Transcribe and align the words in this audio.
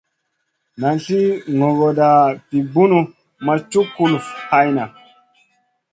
Nan 0.83 1.01
sli 1.07 1.19
gogoda 1.59 2.09
vi 2.53 2.59
bunu 2.73 2.99
ma 3.45 3.53
cuk 3.71 3.87
kulufn 3.95 4.37
hayna. 4.49 4.85